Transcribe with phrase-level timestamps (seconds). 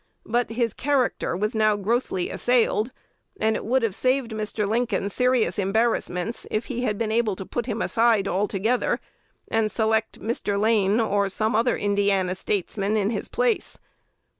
[0.25, 2.89] But his character was now grossly assailed;
[3.39, 4.67] and it would have saved Mr.
[4.67, 8.99] Lincoln serious embarrassments if he had been able to put him aside altogether,
[9.47, 10.59] and select Mr.
[10.59, 13.77] Lane or some other Indiana statesman in his place.